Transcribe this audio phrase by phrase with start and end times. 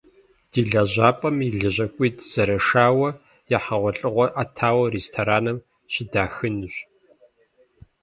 [0.51, 3.09] Ди лэжьапӏэм и лэжьакӏуитӏ зэрышауэ,
[3.57, 5.57] я хьэгъуэлӏыгъуэр ӏэтауэ рестораным
[5.91, 6.75] щыдахынущ.